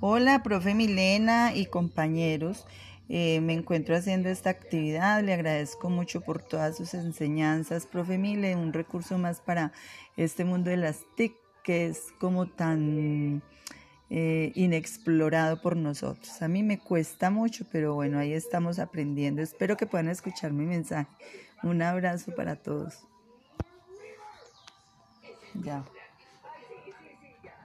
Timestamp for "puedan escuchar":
19.86-20.52